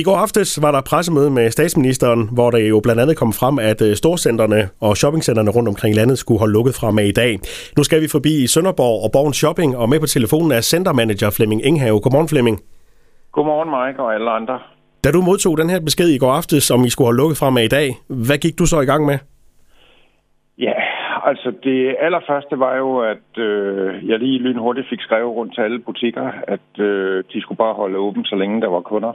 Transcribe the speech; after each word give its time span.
I 0.00 0.02
går 0.02 0.16
aftes 0.16 0.62
var 0.64 0.72
der 0.72 0.82
pressemøde 0.90 1.30
med 1.30 1.50
statsministeren, 1.50 2.20
hvor 2.36 2.50
det 2.50 2.70
jo 2.70 2.80
blandt 2.84 3.00
andet 3.02 3.16
kom 3.16 3.32
frem, 3.40 3.56
at 3.70 3.80
øh, 3.88 3.92
storcenterne 4.02 4.60
og 4.86 4.92
shoppingcenterne 5.00 5.50
rundt 5.56 5.68
omkring 5.72 5.92
landet 6.00 6.18
skulle 6.18 6.40
holde 6.42 6.54
lukket 6.58 6.74
fra 6.80 6.88
med 6.98 7.06
i 7.12 7.16
dag. 7.22 7.32
Nu 7.76 7.82
skal 7.88 8.02
vi 8.04 8.08
forbi 8.16 8.32
i 8.44 8.46
Sønderborg 8.54 8.96
og 9.04 9.10
Borgens 9.16 9.38
Shopping, 9.42 9.70
og 9.80 9.86
med 9.92 10.00
på 10.00 10.06
telefonen 10.06 10.50
er 10.58 10.62
centermanager 10.72 11.30
Flemming 11.36 11.60
Inghave. 11.70 12.00
Godmorgen 12.04 12.30
Flemming. 12.32 12.56
Godmorgen 13.34 13.70
Mike 13.76 13.98
og 14.04 14.14
alle 14.14 14.30
andre. 14.38 14.56
Da 15.04 15.08
du 15.16 15.20
modtog 15.28 15.54
den 15.62 15.70
her 15.72 15.80
besked 15.88 16.08
i 16.16 16.18
går 16.22 16.32
aftes, 16.40 16.70
om 16.74 16.80
I 16.88 16.90
skulle 16.90 17.08
holde 17.08 17.20
lukket 17.22 17.38
fra 17.40 17.50
med 17.56 17.64
i 17.70 17.72
dag, 17.78 17.88
hvad 18.26 18.38
gik 18.44 18.58
du 18.60 18.66
så 18.72 18.78
i 18.80 18.88
gang 18.90 19.02
med? 19.10 19.18
Ja, 20.66 20.78
altså 21.30 21.48
det 21.66 21.96
allerførste 22.06 22.54
var 22.64 22.74
jo, 22.76 22.90
at 23.12 23.30
øh, 23.48 24.08
jeg 24.08 24.18
lige 24.18 24.38
lynhurtigt 24.38 24.88
fik 24.90 25.00
skrevet 25.00 25.36
rundt 25.38 25.54
til 25.54 25.60
alle 25.66 25.78
butikker, 25.78 26.26
at 26.54 26.70
øh, 26.88 27.24
de 27.32 27.40
skulle 27.42 27.62
bare 27.64 27.74
holde 27.74 27.98
åben, 27.98 28.24
så 28.24 28.36
længe 28.36 28.60
der 28.60 28.70
var 28.76 28.80
kunder. 28.80 29.12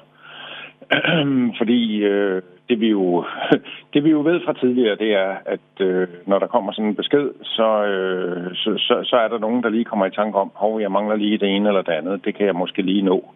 Fordi 1.59 2.03
øh, 2.03 2.41
det, 2.69 2.79
vi 2.79 2.89
jo, 2.89 3.25
det 3.93 4.03
vi 4.03 4.09
jo 4.09 4.21
ved 4.21 4.41
fra 4.45 4.53
tidligere, 4.53 4.95
det 4.95 5.13
er, 5.13 5.35
at 5.45 5.69
øh, 5.79 6.07
når 6.25 6.39
der 6.39 6.47
kommer 6.47 6.71
sådan 6.71 6.89
en 6.89 6.95
besked, 6.95 7.29
så, 7.43 7.83
øh, 7.83 8.55
så, 8.55 8.73
så, 8.77 8.99
så 9.03 9.15
er 9.15 9.27
der 9.27 9.39
nogen, 9.39 9.63
der 9.63 9.69
lige 9.69 9.85
kommer 9.85 10.05
i 10.05 10.11
tanke 10.11 10.37
om, 10.37 10.51
hov, 10.55 10.81
jeg 10.81 10.91
mangler 10.91 11.15
lige 11.15 11.37
det 11.37 11.55
ene 11.55 11.69
eller 11.69 11.81
det 11.81 11.91
andet, 11.91 12.25
det 12.25 12.35
kan 12.35 12.45
jeg 12.45 12.55
måske 12.55 12.81
lige 12.81 13.01
nå. 13.01 13.33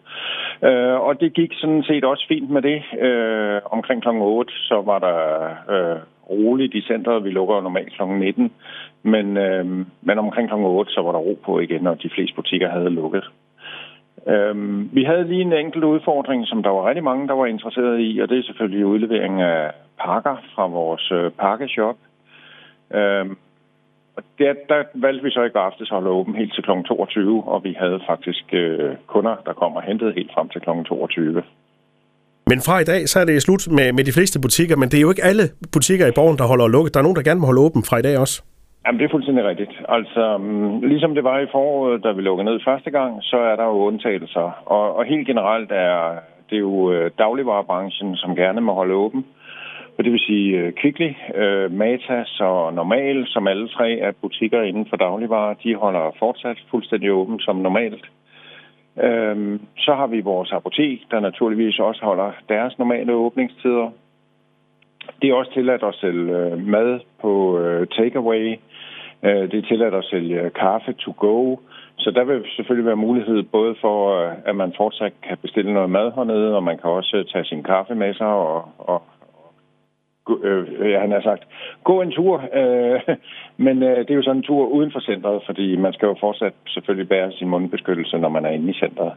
Øh, 0.63 0.99
og 1.07 1.19
det 1.21 1.33
gik 1.33 1.52
sådan 1.53 1.83
set 1.83 2.03
også 2.03 2.25
fint 2.27 2.49
med 2.49 2.61
det. 2.61 2.83
Øh, 3.02 3.61
omkring 3.66 4.02
kl. 4.02 4.07
8, 4.09 4.53
så 4.53 4.81
var 4.85 4.99
der 4.99 5.17
øh, 5.73 5.99
roligt 6.29 6.73
i 6.73 6.81
centret. 6.81 7.23
Vi 7.23 7.29
lukker 7.29 7.61
normalt 7.61 7.93
kl. 7.93 8.03
19, 8.03 8.52
men, 9.03 9.38
øh, 9.38 9.66
men 10.02 10.19
omkring 10.19 10.49
kl. 10.49 10.55
8, 10.55 10.91
så 10.91 11.02
var 11.02 11.11
der 11.11 11.19
ro 11.19 11.39
på 11.45 11.59
igen, 11.59 11.88
og 11.88 12.03
de 12.03 12.09
fleste 12.09 12.35
butikker 12.35 12.69
havde 12.69 12.89
lukket. 12.89 13.29
Øhm, 14.27 14.89
vi 14.94 15.03
havde 15.03 15.27
lige 15.27 15.41
en 15.41 15.53
enkelt 15.53 15.84
udfordring, 15.84 16.48
som 16.48 16.63
der 16.63 16.70
var 16.70 16.88
rigtig 16.88 17.03
mange, 17.03 17.27
der 17.27 17.34
var 17.34 17.45
interesseret 17.45 17.99
i, 17.99 18.20
og 18.20 18.30
det 18.30 18.38
er 18.38 18.44
selvfølgelig 18.44 18.85
udlevering 18.85 19.41
af 19.41 19.71
pakker 19.99 20.38
fra 20.55 20.67
vores 20.67 21.11
øh, 21.11 21.31
pakkeshop. 21.31 21.97
Øhm, 22.94 23.38
og 24.17 24.23
der, 24.39 24.53
der 24.69 24.83
valgte 24.95 25.23
vi 25.23 25.31
så 25.31 25.44
i 25.44 25.50
går 25.50 25.59
aftes 25.59 25.91
at 25.91 25.95
holde 25.95 26.09
åben 26.09 26.36
helt 26.36 26.53
til 26.53 26.64
kl. 26.64 26.72
22, 26.88 27.44
og 27.47 27.64
vi 27.64 27.75
havde 27.80 28.00
faktisk 28.09 28.45
øh, 28.53 28.95
kunder, 29.08 29.36
der 29.45 29.53
kom 29.53 29.75
og 29.75 29.83
hentede 29.83 30.14
helt 30.14 30.31
frem 30.34 30.50
til 30.50 30.61
kl. 30.61 30.69
22. 30.86 31.44
Men 32.50 32.61
fra 32.61 32.80
i 32.80 32.84
dag, 32.84 33.09
så 33.09 33.19
er 33.19 33.25
det 33.25 33.41
slut 33.41 33.67
med, 33.72 33.94
med 33.94 34.03
de 34.03 34.11
fleste 34.11 34.41
butikker, 34.41 34.75
men 34.75 34.89
det 34.89 34.97
er 34.97 35.02
jo 35.02 35.09
ikke 35.09 35.23
alle 35.23 35.45
butikker 35.73 36.08
i 36.08 36.11
borgen, 36.16 36.38
der 36.38 36.47
holder 36.47 36.67
lukket. 36.67 36.94
Der 36.94 37.00
er 37.00 37.03
nogen, 37.03 37.16
der 37.16 37.23
gerne 37.23 37.39
må 37.39 37.45
holde 37.45 37.61
åben 37.61 37.84
fra 37.84 37.97
i 37.97 38.02
dag 38.02 38.17
også. 38.17 38.44
Jamen, 38.88 38.99
det 38.99 39.05
er 39.05 39.16
fuldstændig 39.16 39.45
rigtigt. 39.45 39.81
Altså, 39.89 40.38
mm, 40.38 40.80
ligesom 40.80 41.16
det 41.16 41.23
var 41.23 41.39
i 41.39 41.47
foråret, 41.52 42.03
da 42.03 42.11
vi 42.11 42.21
lukkede 42.21 42.45
ned 42.45 42.59
første 42.66 42.91
gang, 42.91 43.23
så 43.23 43.38
er 43.38 43.55
der 43.55 43.63
jo 43.63 43.85
undtagelser. 43.89 44.63
Og, 44.66 44.95
og 44.95 45.05
helt 45.05 45.27
generelt 45.27 45.71
er 45.71 46.16
det 46.49 46.59
jo 46.59 46.91
øh, 46.91 47.11
dagligvarerbranchen, 47.17 48.16
som 48.16 48.35
gerne 48.35 48.61
må 48.61 48.73
holde 48.73 48.94
åben. 48.94 49.25
Og 49.97 50.03
det 50.03 50.11
vil 50.11 50.19
sige 50.19 50.57
øh, 50.57 50.73
Kvickly, 50.73 51.11
øh, 51.35 51.71
Matas 51.71 52.39
og 52.39 52.73
Normal, 52.73 53.27
som 53.27 53.47
alle 53.47 53.67
tre 53.67 53.99
er 53.99 54.11
butikker 54.21 54.61
inden 54.61 54.85
for 54.89 54.97
dagligvarer, 54.97 55.53
de 55.53 55.75
holder 55.75 56.16
fortsat 56.19 56.57
fuldstændig 56.72 57.11
åben 57.11 57.39
som 57.39 57.55
normalt. 57.55 58.05
Øhm, 59.03 59.61
så 59.77 59.94
har 59.94 60.07
vi 60.07 60.22
vores 60.22 60.51
apotek, 60.51 61.01
der 61.11 61.19
naturligvis 61.19 61.79
også 61.79 62.05
holder 62.05 62.31
deres 62.49 62.77
normale 62.77 63.13
åbningstider. 63.13 63.89
Det 65.22 65.29
er 65.29 65.33
også 65.33 65.53
tilladt 65.53 65.83
at 65.83 65.95
sælge 65.95 66.55
mad 66.55 66.99
på 67.22 67.59
takeaway. 67.91 68.57
Øh, 69.23 69.51
det 69.51 69.57
er 69.57 69.67
tilladt 69.67 69.93
at 69.93 70.05
sælge 70.11 70.49
kaffe 70.49 70.93
to 70.93 71.13
go. 71.17 71.55
Så 71.97 72.11
der 72.11 72.23
vil 72.23 72.45
selvfølgelig 72.55 72.85
være 72.85 73.05
mulighed 73.07 73.43
både 73.43 73.75
for, 73.81 73.97
øh, 74.21 74.33
at 74.45 74.55
man 74.55 74.73
fortsat 74.77 75.13
kan 75.27 75.37
bestille 75.37 75.73
noget 75.73 75.89
mad 75.89 76.11
hernede, 76.15 76.55
og 76.55 76.63
man 76.63 76.77
kan 76.77 76.89
også 76.89 77.17
øh, 77.17 77.25
tage 77.25 77.45
sin 77.45 77.63
kaffe 77.63 77.95
med 77.95 78.13
sig 78.13 78.27
og, 78.27 78.65
og 78.77 79.01
øh, 80.43 80.99
han 81.01 81.11
har 81.11 81.21
sagt, 81.21 81.43
gå 81.83 82.01
en 82.01 82.11
tur. 82.11 82.43
Øh, 82.53 83.01
men 83.65 83.83
øh, 83.83 83.97
det 83.97 84.11
er 84.11 84.15
jo 84.15 84.23
sådan 84.23 84.38
en 84.38 84.43
tur 84.43 84.67
uden 84.67 84.91
for 84.91 84.99
centret, 84.99 85.41
fordi 85.45 85.75
man 85.75 85.94
skal 85.94 86.07
jo 86.07 86.16
fortsat 86.19 86.53
selvfølgelig 86.67 87.09
bære 87.09 87.31
sin 87.31 87.50
mundbeskyttelse, 87.50 88.17
når 88.17 88.29
man 88.29 88.45
er 88.45 88.50
inde 88.50 88.69
i 88.69 88.79
centret. 88.79 89.11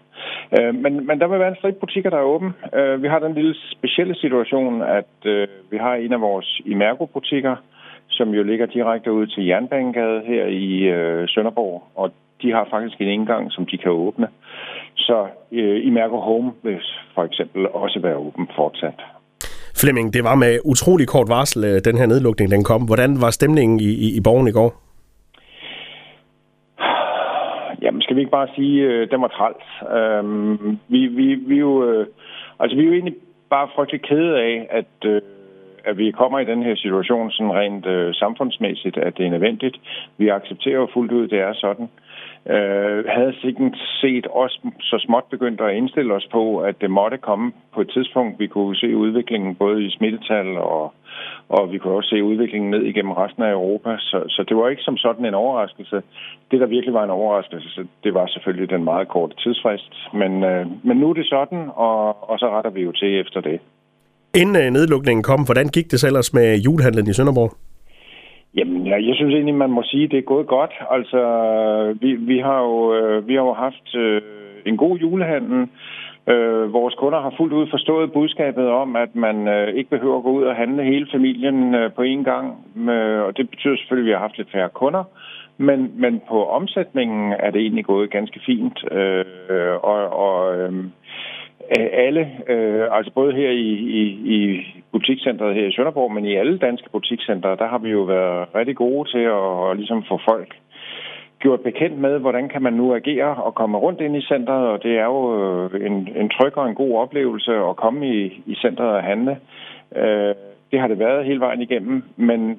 Øh, 0.59 0.75
men, 0.75 1.07
men 1.07 1.21
der 1.21 1.27
vil 1.27 1.39
være 1.39 1.49
en 1.49 1.61
stridt 1.61 1.81
butikker, 1.81 2.11
der 2.11 2.19
er 2.19 2.33
åben. 2.35 2.55
Øh, 2.75 3.03
vi 3.03 3.09
har 3.09 3.19
den 3.19 3.35
lille 3.35 3.55
specielle 3.73 4.15
situation, 4.15 4.83
at 4.83 5.15
øh, 5.25 5.49
vi 5.71 5.77
har 5.77 5.95
en 5.95 6.13
af 6.13 6.21
vores 6.21 6.61
Imergo-butikker, 6.65 7.57
som 8.11 8.29
jo 8.29 8.43
ligger 8.43 8.67
direkte 8.67 9.13
ud 9.13 9.27
til 9.27 9.47
Jernbanegade 9.47 10.23
her 10.27 10.45
i 10.47 10.83
øh, 10.83 11.29
Sønderborg, 11.29 11.83
og 11.95 12.13
de 12.43 12.53
har 12.53 12.67
faktisk 12.71 13.01
en 13.01 13.09
indgang, 13.09 13.53
som 13.53 13.67
de 13.67 13.79
kan 13.79 13.91
åbne. 13.91 14.29
Så 14.97 15.27
øh, 15.53 15.87
Imergo 15.87 16.21
Home 16.21 16.53
vil 16.63 16.81
for 17.15 17.25
eksempel 17.25 17.67
også 17.69 18.01
være 18.03 18.17
åben 18.17 18.49
fortsat. 18.57 19.01
Flemming, 19.81 20.15
det 20.15 20.25
var 20.25 20.35
med 20.35 20.59
utrolig 20.65 21.09
kort 21.09 21.29
varsel, 21.29 21.65
øh, 21.65 21.81
den 21.85 21.99
her 21.99 22.07
nedlukning 22.07 22.51
den 22.51 22.65
kom. 22.65 22.83
Hvordan 22.83 23.11
var 23.21 23.31
stemningen 23.31 23.81
i, 23.81 23.91
i, 24.07 24.17
i 24.19 24.21
borgen 24.25 24.49
i 24.49 24.53
går? 24.53 24.71
Jamen, 27.83 28.03
skal 28.03 28.17
vi 28.17 28.21
ikke 28.21 28.39
bare 28.41 28.49
sige, 28.57 28.85
at 28.85 28.91
øh, 28.91 29.11
den 29.11 29.21
var 29.23 29.29
træls. 29.29 29.67
Øhm, 29.97 30.79
vi, 30.89 31.07
vi, 31.07 31.35
vi, 31.35 31.57
jo, 31.59 31.91
øh, 31.91 32.07
altså, 32.61 32.77
vi 32.77 32.83
er 32.83 32.87
jo 32.87 32.93
egentlig 32.93 33.17
bare 33.51 33.69
frygtelig 33.75 34.03
kede 34.03 34.39
af, 34.39 34.67
at, 34.71 35.11
øh, 35.11 35.23
at 35.85 35.99
vi 35.99 36.11
kommer 36.11 36.39
i 36.39 36.45
den 36.45 36.63
her 36.63 36.77
situation 36.77 37.31
sådan 37.31 37.53
rent 37.53 37.87
øh, 37.87 38.15
samfundsmæssigt, 38.15 38.97
at 38.97 39.17
det 39.17 39.27
er 39.27 39.31
nødvendigt. 39.31 39.77
Vi 40.19 40.29
accepterer 40.29 40.87
fuldt 40.95 41.13
ud, 41.13 41.25
at 41.25 41.31
det 41.31 41.41
er 41.41 41.53
sådan. 41.53 41.89
Øh, 42.49 43.05
havde 43.09 43.35
sikkert 43.43 43.77
set 44.01 44.27
os 44.31 44.61
så 44.81 44.99
småt 45.07 45.25
begyndt 45.31 45.61
at 45.61 45.75
indstille 45.75 46.15
os 46.15 46.29
på, 46.33 46.59
at 46.59 46.81
det 46.81 46.91
måtte 46.91 47.19
komme 47.19 47.53
på 47.75 47.81
et 47.81 47.91
tidspunkt. 47.91 48.39
Vi 48.39 48.47
kunne 48.47 48.77
se 48.77 48.97
udviklingen 48.97 49.55
både 49.55 49.85
i 49.85 49.91
smittetal 49.91 50.57
og, 50.57 50.93
og 51.49 51.73
vi 51.73 51.79
kunne 51.79 51.95
også 51.95 52.11
se 52.11 52.25
udviklingen 52.25 52.71
ned 52.71 52.83
igennem 52.83 53.13
resten 53.13 53.43
af 53.43 53.53
Europa. 53.53 53.97
Så, 53.99 54.25
så 54.29 54.45
det 54.49 54.57
var 54.57 54.69
ikke 54.69 54.83
som 54.83 54.97
sådan 54.97 55.25
en 55.25 55.35
overraskelse. 55.35 56.03
Det, 56.51 56.61
der 56.61 56.67
virkelig 56.67 56.95
var 56.95 57.05
en 57.05 57.11
overraskelse, 57.11 57.87
det 58.05 58.15
var 58.15 58.27
selvfølgelig 58.27 58.71
den 58.71 58.85
meget 58.85 59.09
korte 59.09 59.37
tidsfrist. 59.37 59.93
Men, 60.15 60.45
øh, 60.45 60.67
men 60.85 60.97
nu 60.97 61.11
er 61.11 61.15
det 61.15 61.27
sådan, 61.27 61.71
og, 61.75 62.31
og 62.31 62.39
så 62.39 62.51
retter 62.51 62.71
vi 62.71 62.83
jo 62.83 62.93
til 62.93 63.21
efter 63.21 63.41
det. 63.41 63.61
Inden 64.35 64.57
øh, 64.57 64.71
nedlukningen 64.71 65.23
kom, 65.23 65.45
hvordan 65.45 65.69
gik 65.69 65.91
det 65.91 66.01
så 66.01 66.07
ellers 66.07 66.35
med 66.35 66.59
julehandlen 66.67 67.07
i 67.09 67.13
Sønderborg? 67.13 67.53
Jamen, 68.57 68.87
ja, 68.87 68.97
jeg 69.09 69.15
synes 69.15 69.35
egentlig, 69.35 69.55
man 69.55 69.71
må 69.71 69.83
sige, 69.83 70.05
at 70.05 70.11
det 70.11 70.19
er 70.19 70.33
gået 70.35 70.47
godt. 70.47 70.75
Altså, 70.91 71.21
vi, 72.01 72.15
vi, 72.15 72.39
har, 72.39 72.61
jo, 72.63 72.95
øh, 72.95 73.29
vi 73.29 73.35
har 73.35 73.43
jo 73.43 73.53
haft 73.53 73.95
øh, 73.95 74.23
en 74.67 74.77
god 74.77 74.99
julehandel. 74.99 75.69
Øh, 76.29 76.73
vores 76.73 76.95
kunder 76.95 77.21
har 77.21 77.35
fuldt 77.37 77.53
ud 77.53 77.67
forstået 77.71 78.13
budskabet 78.13 78.67
om, 78.67 78.97
at 78.97 79.15
man 79.15 79.49
øh, 79.49 79.69
ikke 79.75 79.91
behøver 79.91 80.17
at 80.17 80.23
gå 80.23 80.31
ud 80.31 80.43
og 80.43 80.57
handle 80.57 80.85
hele 80.85 81.07
familien 81.13 81.75
øh, 81.75 81.93
på 81.93 82.03
én 82.03 82.23
gang. 82.23 82.47
Øh, 82.91 83.23
og 83.23 83.37
det 83.37 83.51
betyder 83.51 83.77
selvfølgelig, 83.77 84.07
at 84.07 84.11
vi 84.11 84.17
har 84.17 84.27
haft 84.27 84.39
lidt 84.39 84.53
færre 84.53 84.69
kunder. 84.69 85.05
Men, 85.59 85.93
men 85.97 86.21
på 86.29 86.47
omsætningen 86.47 87.33
er 87.39 87.51
det 87.51 87.61
egentlig 87.61 87.85
gået 87.85 88.11
ganske 88.11 88.41
fint. 88.47 88.93
Øh, 88.93 89.75
og 89.83 89.99
og 90.27 90.59
øh, 90.59 90.73
alle, 91.79 92.31
øh, 92.49 92.89
altså 92.91 93.13
både 93.15 93.33
her 93.33 93.51
i, 93.51 93.71
i, 94.01 94.03
i 94.37 94.67
butikscentret 94.93 95.55
her 95.55 95.67
i 95.67 95.73
Sønderborg, 95.73 96.13
men 96.13 96.25
i 96.25 96.35
alle 96.35 96.59
danske 96.59 96.91
butikscentre, 96.91 97.57
der 97.57 97.67
har 97.67 97.79
vi 97.79 97.91
jo 97.91 98.01
været 98.01 98.49
rigtig 98.55 98.77
gode 98.77 99.11
til 99.11 99.19
at, 99.19 99.71
at 99.71 99.77
ligesom 99.77 100.05
få 100.09 100.21
folk 100.29 100.55
gjort 101.39 101.61
bekendt 101.61 101.99
med, 101.99 102.19
hvordan 102.19 102.49
kan 102.49 102.63
man 102.63 102.73
nu 102.73 102.95
agere 102.95 103.35
og 103.35 103.55
komme 103.55 103.79
rundt 103.79 104.01
ind 104.01 104.17
i 104.17 104.23
centret, 104.23 104.69
og 104.69 104.83
det 104.83 104.99
er 104.99 105.05
jo 105.05 105.21
øh, 105.41 105.87
en, 105.87 106.09
en 106.17 106.29
tryg 106.29 106.59
og 106.59 106.69
en 106.69 106.75
god 106.75 106.99
oplevelse 106.99 107.53
at 107.53 107.77
komme 107.77 108.09
i, 108.09 108.43
i 108.47 108.55
centret 108.55 108.89
og 108.89 109.03
handle. 109.03 109.39
Øh, 109.97 110.35
det 110.71 110.81
har 110.81 110.89
det 110.89 110.99
været 110.99 111.25
hele 111.25 111.41
vejen 111.41 111.63
igennem, 111.63 112.03
men 112.17 112.59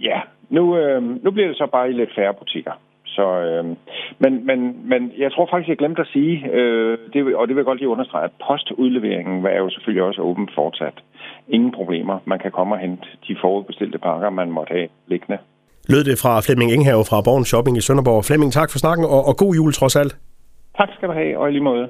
ja, 0.00 0.20
nu, 0.50 0.76
øh, 0.76 1.02
nu 1.24 1.30
bliver 1.30 1.48
det 1.48 1.56
så 1.56 1.66
bare 1.66 1.90
i 1.90 1.92
lidt 1.92 2.14
færre 2.14 2.34
butikker. 2.34 2.72
Så, 3.16 3.26
øh, 3.46 3.64
men, 4.22 4.32
men, 4.46 4.58
men 4.90 5.00
jeg 5.18 5.32
tror 5.32 5.46
faktisk, 5.50 5.68
jeg 5.68 5.78
glemte 5.82 6.00
at 6.00 6.12
sige, 6.16 6.34
øh, 6.58 6.98
det, 7.12 7.36
og 7.36 7.48
det 7.48 7.54
vil 7.54 7.62
jeg 7.62 7.70
godt 7.70 7.78
lige 7.78 7.94
understrege, 7.94 8.24
at 8.24 8.34
postudleveringen 8.48 9.46
er 9.46 9.58
jo 9.58 9.70
selvfølgelig 9.70 10.02
også 10.02 10.22
åben 10.22 10.48
fortsat. 10.54 10.96
Ingen 11.48 11.72
problemer. 11.72 12.18
Man 12.24 12.38
kan 12.38 12.50
komme 12.50 12.74
og 12.74 12.78
hente 12.78 13.06
de 13.28 13.36
forudbestilte 13.40 13.98
pakker, 13.98 14.30
man 14.30 14.50
måtte 14.50 14.72
have 14.72 14.88
liggende. 15.06 15.38
Lød 15.88 16.04
det 16.04 16.16
fra 16.22 16.40
Flemming 16.40 16.70
Inghave 16.76 17.04
fra 17.10 17.22
Borgen 17.26 17.44
Shopping 17.44 17.76
i 17.76 17.80
Sønderborg. 17.80 18.24
Flemming, 18.24 18.52
tak 18.52 18.70
for 18.72 18.78
snakken, 18.78 19.04
og, 19.04 19.20
og 19.28 19.34
god 19.36 19.52
jul 19.54 19.72
trods 19.72 19.96
alt. 19.96 20.12
Tak 20.78 20.88
skal 20.96 21.08
du 21.08 21.12
have, 21.12 21.38
og 21.38 21.48
i 21.48 21.52
lige 21.52 21.62
måde. 21.70 21.88